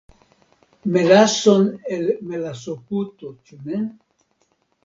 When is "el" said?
1.97-2.09